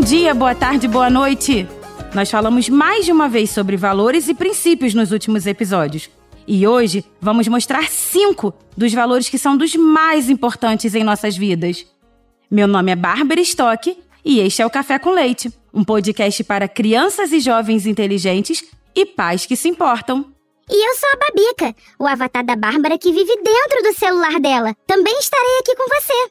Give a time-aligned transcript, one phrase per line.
[0.00, 1.68] Bom dia, boa tarde, boa noite!
[2.14, 6.08] Nós falamos mais de uma vez sobre valores e princípios nos últimos episódios.
[6.46, 11.86] E hoje vamos mostrar cinco dos valores que são dos mais importantes em nossas vidas.
[12.50, 13.94] Meu nome é Bárbara Stock
[14.24, 19.04] e este é o Café com Leite, um podcast para crianças e jovens inteligentes e
[19.04, 20.32] pais que se importam.
[20.70, 24.74] E eu sou a Babica, o avatar da Bárbara que vive dentro do celular dela.
[24.86, 26.30] Também estarei aqui com você.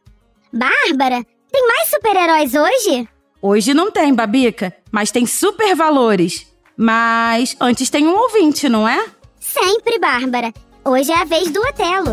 [0.51, 3.07] Bárbara, tem mais super-heróis hoje?
[3.41, 6.45] Hoje não tem, Babica, mas tem super valores.
[6.75, 9.07] Mas antes tem um ouvinte, não é?
[9.39, 10.53] Sempre, Bárbara.
[10.83, 12.11] Hoje é a vez do Otelo.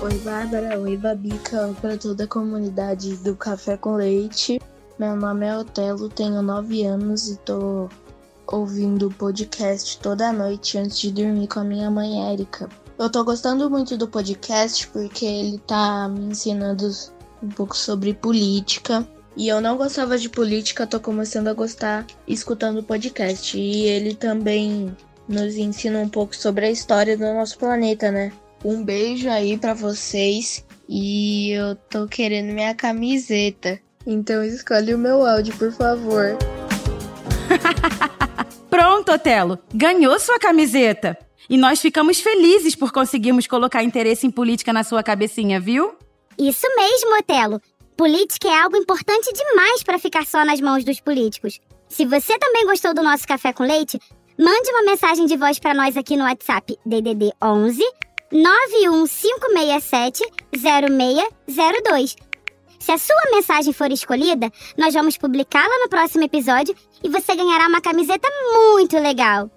[0.00, 0.80] Oi, Bárbara.
[0.80, 1.74] Oi, Babica.
[1.82, 4.58] Para toda a comunidade do Café com Leite.
[4.98, 7.90] Meu nome é Otelo, tenho 9 anos e tô
[8.46, 12.66] ouvindo o podcast toda noite antes de dormir com a minha mãe Érica.
[12.98, 16.88] Eu tô gostando muito do podcast porque ele tá me ensinando
[17.44, 19.06] um pouco sobre política.
[19.36, 23.58] E eu não gostava de política, tô começando a gostar escutando o podcast.
[23.58, 24.96] E ele também
[25.28, 28.32] nos ensina um pouco sobre a história do nosso planeta, né?
[28.64, 33.78] Um beijo aí para vocês e eu tô querendo minha camiseta.
[34.06, 36.38] Então escolhe o meu áudio, por favor.
[38.70, 41.18] Pronto, Otelo, ganhou sua camiseta.
[41.48, 45.94] E nós ficamos felizes por conseguirmos colocar interesse em política na sua cabecinha, viu?
[46.38, 47.60] Isso mesmo, Otelo.
[47.96, 51.60] Política é algo importante demais para ficar só nas mãos dos políticos.
[51.88, 54.00] Se você também gostou do nosso café com leite,
[54.38, 57.82] mande uma mensagem de voz para nós aqui no WhatsApp DDD 11
[58.32, 62.16] 91567 0602.
[62.80, 67.68] Se a sua mensagem for escolhida, nós vamos publicá-la no próximo episódio e você ganhará
[67.68, 69.48] uma camiseta muito legal.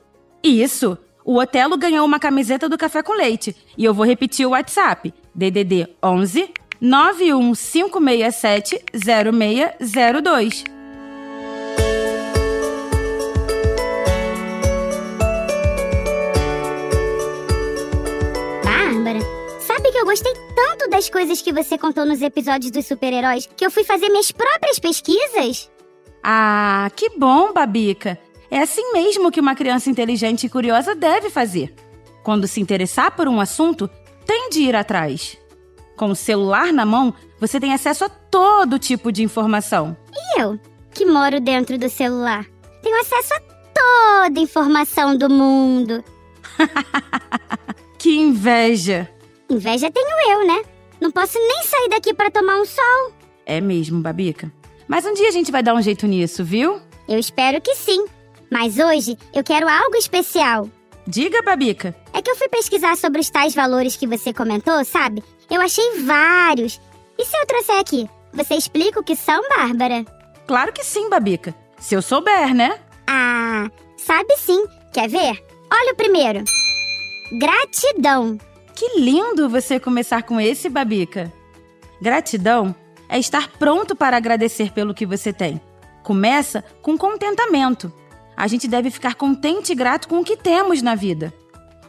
[0.44, 0.98] Isso!
[1.26, 5.14] O Otelo ganhou uma camiseta do Café com Leite e eu vou repetir o WhatsApp:
[5.36, 10.64] DDD 11 91567 0602.
[18.64, 19.20] Bárbara,
[19.60, 23.66] sabe que eu gostei tanto das coisas que você contou nos episódios dos super-heróis que
[23.66, 25.70] eu fui fazer minhas próprias pesquisas?
[26.24, 28.20] Ah, que bom, Babica!
[28.50, 31.74] É assim mesmo que uma criança inteligente e curiosa deve fazer.
[32.24, 33.90] Quando se interessar por um assunto,
[34.26, 35.38] tem de ir atrás.
[35.98, 39.98] Com o celular na mão, você tem acesso a todo tipo de informação.
[40.14, 40.60] E eu,
[40.94, 42.46] que moro dentro do celular,
[42.84, 46.04] tenho acesso a toda a informação do mundo.
[47.98, 49.10] que inveja!
[49.50, 50.62] Inveja tenho eu, né?
[51.02, 53.14] Não posso nem sair daqui para tomar um sol.
[53.44, 54.52] É mesmo, Babica.
[54.88, 56.80] Mas um dia a gente vai dar um jeito nisso, viu?
[57.08, 58.06] Eu espero que sim.
[58.52, 60.70] Mas hoje eu quero algo especial.
[61.08, 61.96] Diga, Babica.
[62.18, 65.24] É que eu fui pesquisar sobre os tais valores que você comentou, sabe?
[65.52, 66.82] Eu achei vários.
[67.16, 68.10] E se eu trouxer aqui?
[68.34, 70.04] Você explica o que são, Bárbara?
[70.48, 71.54] Claro que sim, Babica.
[71.78, 72.80] Se eu souber, né?
[73.06, 74.66] Ah, sabe sim.
[74.92, 75.44] Quer ver?
[75.72, 76.44] Olha o primeiro.
[77.38, 78.40] Gratidão.
[78.74, 81.32] Que lindo você começar com esse, Babica.
[82.02, 82.76] Gratidão
[83.08, 85.62] é estar pronto para agradecer pelo que você tem.
[86.02, 87.94] Começa com contentamento.
[88.36, 91.32] A gente deve ficar contente e grato com o que temos na vida.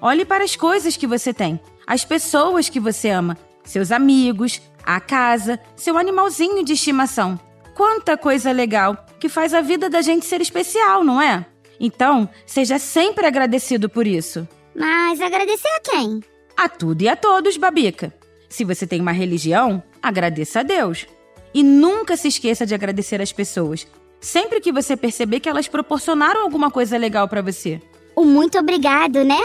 [0.01, 5.01] Olhe para as coisas que você tem, as pessoas que você ama, seus amigos, a
[5.01, 7.39] casa, seu animalzinho de estimação.
[7.75, 11.45] Quanta coisa legal que faz a vida da gente ser especial, não é?
[11.81, 14.47] Então, seja sempre agradecido por isso.
[14.75, 16.21] Mas agradecer a quem?
[16.57, 18.13] A tudo e a todos, Babica.
[18.49, 21.07] Se você tem uma religião, agradeça a Deus.
[21.53, 23.87] E nunca se esqueça de agradecer as pessoas,
[24.21, 27.81] sempre que você perceber que elas proporcionaram alguma coisa legal para você.
[28.15, 29.39] O muito obrigado, né?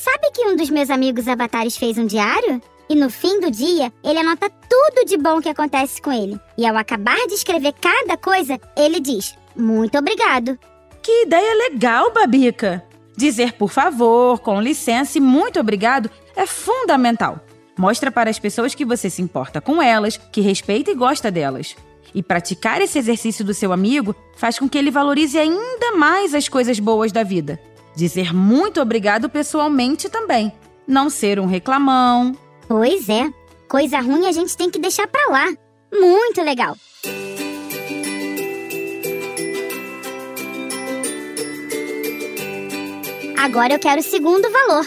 [0.00, 2.58] Sabe que um dos meus amigos avatares fez um diário?
[2.88, 6.40] E no fim do dia, ele anota tudo de bom que acontece com ele.
[6.56, 10.58] E ao acabar de escrever cada coisa, ele diz: Muito obrigado.
[11.02, 12.82] Que ideia legal, Babica!
[13.14, 17.38] Dizer por favor, com licença e muito obrigado é fundamental.
[17.78, 21.76] Mostra para as pessoas que você se importa com elas, que respeita e gosta delas.
[22.14, 26.48] E praticar esse exercício do seu amigo faz com que ele valorize ainda mais as
[26.48, 27.60] coisas boas da vida.
[27.94, 30.52] Dizer muito obrigado pessoalmente também.
[30.86, 32.36] Não ser um reclamão.
[32.66, 33.30] Pois é.
[33.68, 35.46] Coisa ruim a gente tem que deixar pra lá.
[35.92, 36.76] Muito legal.
[43.38, 44.86] Agora eu quero o segundo valor: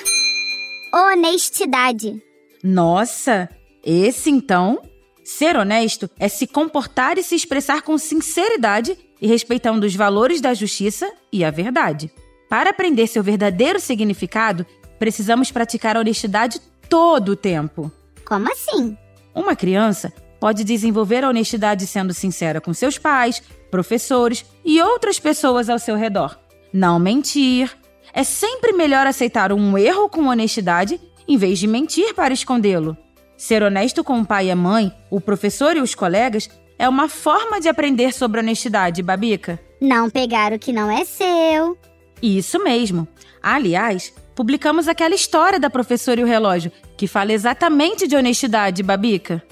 [0.93, 2.21] honestidade.
[2.63, 3.49] Nossa,
[3.83, 4.79] esse então
[5.23, 10.53] Ser honesto é se comportar e se expressar com sinceridade e respeitando os valores da
[10.53, 12.11] justiça e a verdade.
[12.53, 14.63] Para aprender seu verdadeiro significado,
[14.99, 17.91] precisamos praticar a honestidade todo o tempo.
[18.23, 18.95] Como assim?
[19.33, 23.41] Uma criança pode desenvolver a honestidade sendo sincera com seus pais,
[23.71, 26.37] professores e outras pessoas ao seu redor.
[26.71, 27.75] Não mentir.
[28.13, 32.95] É sempre melhor aceitar um erro com honestidade em vez de mentir para escondê-lo.
[33.35, 36.47] Ser honesto com o pai e a mãe, o professor e os colegas
[36.77, 39.59] é uma forma de aprender sobre honestidade, Babica.
[39.81, 41.75] Não pegar o que não é seu.
[42.23, 43.05] Isso mesmo.
[43.41, 49.43] Aliás, publicamos aquela história da professora e o relógio, que fala exatamente de honestidade, Babica.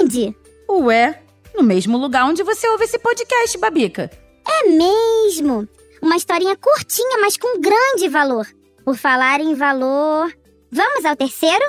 [0.00, 0.34] Onde?
[0.68, 1.22] Ué,
[1.54, 4.10] no mesmo lugar onde você ouve esse podcast, Babica.
[4.44, 5.68] É mesmo!
[6.02, 8.48] Uma historinha curtinha, mas com grande valor.
[8.84, 10.32] Por falar em valor.
[10.72, 11.64] Vamos ao terceiro?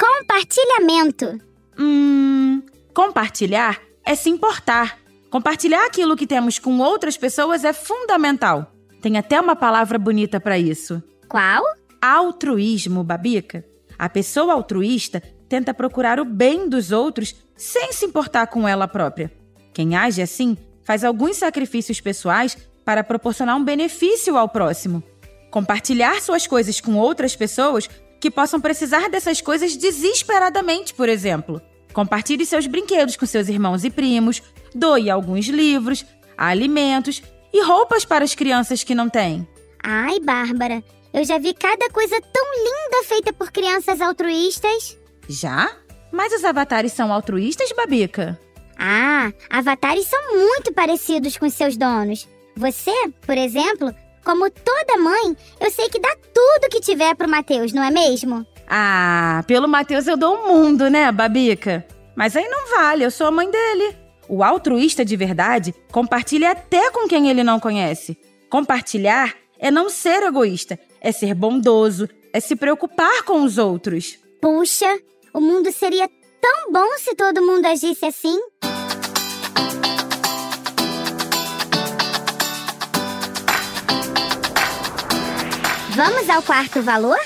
[0.00, 1.40] Compartilhamento.
[1.78, 2.62] Hum.
[2.92, 4.98] Compartilhar é se importar.
[5.30, 8.72] Compartilhar aquilo que temos com outras pessoas é fundamental.
[9.00, 11.02] Tem até uma palavra bonita para isso.
[11.28, 11.62] Qual?
[12.00, 13.64] Altruísmo, Babica.
[13.98, 19.32] A pessoa altruísta tenta procurar o bem dos outros sem se importar com ela própria.
[19.72, 25.02] Quem age assim faz alguns sacrifícios pessoais para proporcionar um benefício ao próximo.
[25.50, 27.88] Compartilhar suas coisas com outras pessoas
[28.20, 31.60] que possam precisar dessas coisas desesperadamente, por exemplo.
[31.92, 34.42] Compartilhe seus brinquedos com seus irmãos e primos,
[34.74, 36.04] doe alguns livros,
[36.36, 37.22] alimentos
[37.56, 39.48] e roupas para as crianças que não têm.
[39.82, 44.98] Ai, Bárbara, eu já vi cada coisa tão linda feita por crianças altruístas.
[45.26, 45.70] Já?
[46.12, 48.38] Mas os avatares são altruístas, Babica?
[48.78, 52.28] Ah, avatares são muito parecidos com seus donos.
[52.54, 52.92] Você,
[53.26, 57.82] por exemplo, como toda mãe, eu sei que dá tudo que tiver pro Matheus, não
[57.82, 58.46] é mesmo?
[58.68, 61.86] Ah, pelo Matheus eu dou o um mundo, né, Babica?
[62.14, 64.05] Mas aí não vale, eu sou a mãe dele.
[64.28, 68.18] O altruísta de verdade compartilha até com quem ele não conhece.
[68.50, 74.18] Compartilhar é não ser egoísta, é ser bondoso, é se preocupar com os outros.
[74.40, 74.98] Puxa,
[75.32, 76.08] o mundo seria
[76.40, 78.38] tão bom se todo mundo agisse assim.
[85.96, 87.18] Vamos ao quarto valor?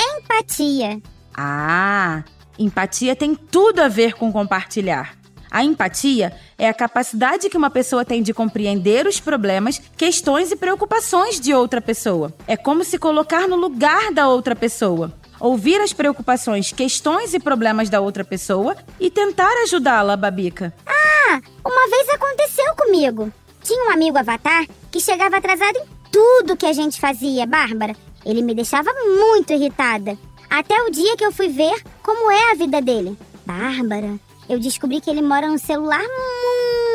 [0.00, 1.02] Empatia.
[1.36, 2.22] Ah,
[2.56, 5.17] empatia tem tudo a ver com compartilhar.
[5.50, 10.56] A empatia é a capacidade que uma pessoa tem de compreender os problemas, questões e
[10.56, 12.32] preocupações de outra pessoa.
[12.46, 17.88] É como se colocar no lugar da outra pessoa ouvir as preocupações, questões e problemas
[17.88, 20.74] da outra pessoa e tentar ajudá-la, Babica.
[20.86, 23.32] Ah, uma vez aconteceu comigo.
[23.62, 27.94] Tinha um amigo avatar que chegava atrasado em tudo que a gente fazia, Bárbara.
[28.24, 30.18] Ele me deixava muito irritada.
[30.50, 33.16] Até o dia que eu fui ver como é a vida dele.
[33.48, 36.04] Bárbara, eu descobri que ele mora num celular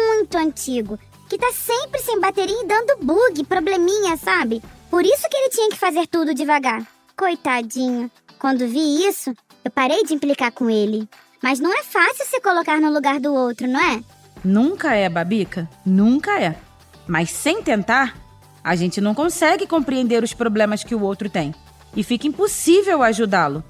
[0.08, 4.62] muito antigo, que tá sempre sem bateria e dando bug, probleminha, sabe?
[4.88, 6.86] Por isso que ele tinha que fazer tudo devagar.
[7.18, 8.12] Coitadinho.
[8.38, 9.34] Quando vi isso,
[9.66, 11.10] eu parei de implicar com ele.
[11.42, 14.04] Mas não é fácil se colocar no lugar do outro, não é?
[14.46, 15.68] Nunca é, Babica.
[15.84, 16.56] Nunca é.
[17.08, 18.16] Mas sem tentar,
[18.64, 21.52] a gente não consegue compreender os problemas que o outro tem.
[21.96, 23.64] E fica impossível ajudá-lo.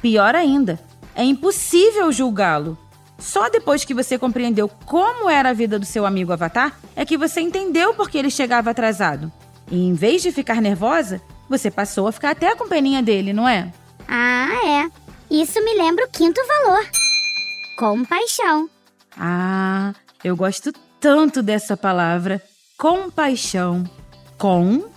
[0.00, 0.78] Pior ainda,
[1.18, 2.78] é impossível julgá-lo.
[3.18, 7.18] Só depois que você compreendeu como era a vida do seu amigo Avatar é que
[7.18, 9.32] você entendeu por que ele chegava atrasado.
[9.68, 13.48] E em vez de ficar nervosa, você passou a ficar até com peninha dele, não
[13.48, 13.72] é?
[14.06, 14.88] Ah, é.
[15.28, 16.86] Isso me lembra o quinto valor:
[17.76, 18.70] compaixão.
[19.18, 22.40] Ah, eu gosto tanto dessa palavra.
[22.78, 23.82] Compaixão.
[24.38, 24.88] Com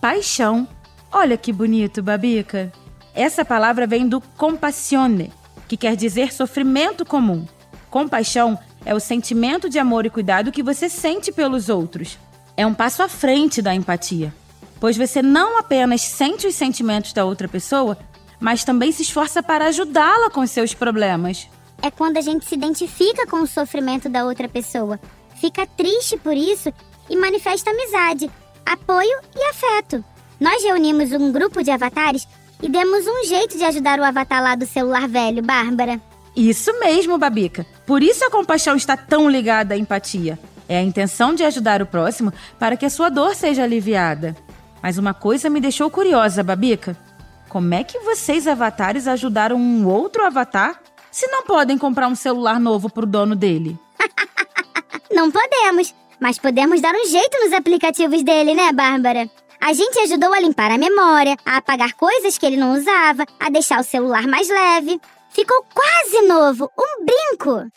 [0.00, 0.68] paixão.
[1.10, 2.72] Olha que bonito, Babica.
[3.12, 5.32] Essa palavra vem do compassione,
[5.68, 7.46] que quer dizer sofrimento comum.
[7.90, 12.18] Compaixão é o sentimento de amor e cuidado que você sente pelos outros.
[12.56, 14.32] É um passo à frente da empatia,
[14.78, 17.98] pois você não apenas sente os sentimentos da outra pessoa,
[18.38, 21.48] mas também se esforça para ajudá-la com seus problemas.
[21.82, 25.00] É quando a gente se identifica com o sofrimento da outra pessoa,
[25.40, 26.72] fica triste por isso
[27.08, 28.30] e manifesta amizade,
[28.64, 30.04] apoio e afeto.
[30.38, 32.26] Nós reunimos um grupo de avatares
[32.62, 36.00] e demos um jeito de ajudar o avatar lá do celular velho, Bárbara.
[36.36, 37.66] Isso mesmo, Babica.
[37.86, 40.38] Por isso a compaixão está tão ligada à empatia.
[40.68, 44.34] É a intenção de ajudar o próximo para que a sua dor seja aliviada.
[44.82, 46.96] Mas uma coisa me deixou curiosa, Babica.
[47.48, 50.80] Como é que vocês, avatares, ajudaram um outro avatar
[51.10, 53.78] se não podem comprar um celular novo pro dono dele?
[55.12, 59.30] não podemos, mas podemos dar um jeito nos aplicativos dele, né, Bárbara?
[59.66, 63.48] A gente ajudou a limpar a memória, a apagar coisas que ele não usava, a
[63.48, 65.00] deixar o celular mais leve.
[65.30, 67.72] Ficou quase novo, um brinco!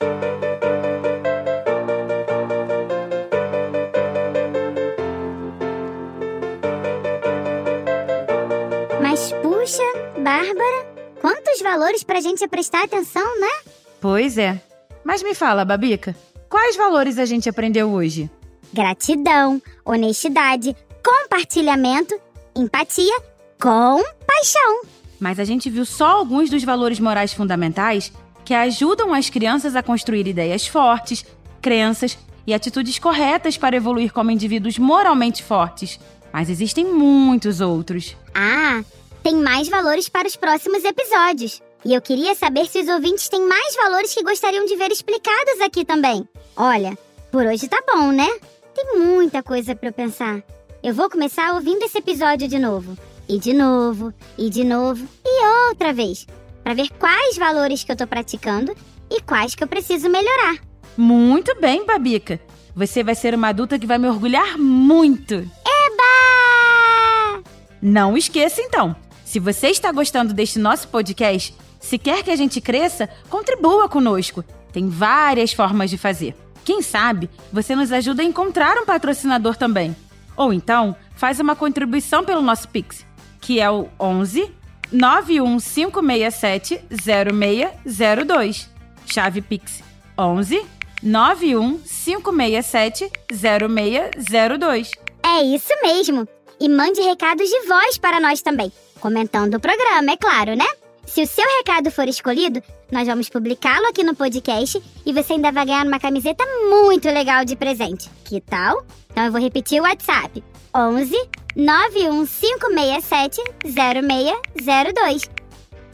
[9.01, 9.81] Mas puxa,
[10.17, 13.71] Bárbara, quantos valores pra gente prestar atenção, né?
[14.01, 14.61] Pois é.
[15.05, 16.13] Mas me fala, Babica,
[16.49, 18.29] quais valores a gente aprendeu hoje?
[18.73, 20.75] Gratidão, honestidade,
[21.07, 22.19] compartilhamento,
[22.53, 23.17] empatia,
[23.57, 24.81] compaixão.
[25.17, 28.11] Mas a gente viu só alguns dos valores morais fundamentais
[28.43, 31.25] que ajudam as crianças a construir ideias fortes,
[31.61, 35.97] crenças e atitudes corretas para evoluir como indivíduos moralmente fortes.
[36.33, 38.17] Mas existem muitos outros.
[38.35, 38.83] Ah,
[39.23, 41.61] tem mais valores para os próximos episódios.
[41.85, 45.61] E eu queria saber se os ouvintes têm mais valores que gostariam de ver explicados
[45.61, 46.27] aqui também.
[46.53, 46.97] Olha,
[47.31, 48.27] por hoje tá bom, né?
[48.75, 50.43] Tem muita coisa para pensar.
[50.87, 52.97] Eu vou começar ouvindo esse episódio de novo.
[53.27, 56.25] E de novo, e de novo, e outra vez.
[56.63, 58.73] Para ver quais valores que eu tô praticando
[59.11, 60.55] e quais que eu preciso melhorar.
[60.95, 62.39] Muito bem, Babica.
[62.73, 65.35] Você vai ser uma adulta que vai me orgulhar muito.
[65.35, 67.43] Eba!
[67.81, 68.95] Não esqueça, então.
[69.25, 74.41] Se você está gostando deste nosso podcast, se quer que a gente cresça, contribua conosco.
[74.71, 76.33] Tem várias formas de fazer.
[76.63, 79.93] Quem sabe você nos ajuda a encontrar um patrocinador também.
[80.37, 83.07] Ou então, faz uma contribuição pelo nosso Pix
[83.47, 84.51] que é o 11
[84.91, 88.69] 91567 0602.
[89.05, 89.81] Chave Pix
[90.17, 90.65] 11
[91.01, 94.91] 91567 0602.
[95.23, 96.27] É isso mesmo.
[96.59, 100.67] E mande recados de voz para nós também, comentando o programa, é claro, né?
[101.05, 105.53] Se o seu recado for escolhido, nós vamos publicá-lo aqui no podcast e você ainda
[105.53, 108.09] vai ganhar uma camiseta muito legal de presente.
[108.25, 108.85] Que tal?
[109.17, 110.43] Então eu vou repetir o WhatsApp:
[110.75, 111.11] 11
[111.55, 115.23] 91567 0602.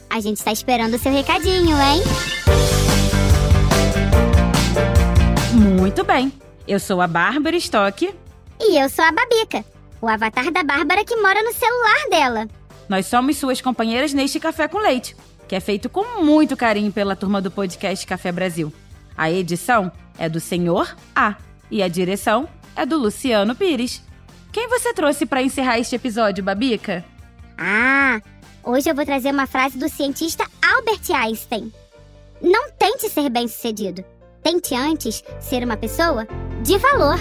[0.09, 2.01] A gente está esperando o seu recadinho, hein?
[5.53, 6.33] Muito bem.
[6.67, 8.13] Eu sou a Bárbara Stock.
[8.59, 9.63] E eu sou a Babica,
[10.01, 12.49] o avatar da Bárbara que mora no celular dela.
[12.89, 15.15] Nós somos suas companheiras neste Café com Leite,
[15.47, 18.73] que é feito com muito carinho pela turma do podcast Café Brasil.
[19.17, 19.89] A edição
[20.19, 21.37] é do Senhor A
[21.71, 24.01] e a direção é do Luciano Pires.
[24.51, 27.03] Quem você trouxe para encerrar este episódio, Babica?
[27.57, 28.21] Ah,
[28.63, 31.71] hoje eu vou trazer uma frase do cientista Albert Einstein.
[32.41, 34.03] Não tente ser bem-sucedido.
[34.43, 36.27] Tente antes ser uma pessoa
[36.61, 37.17] de valor.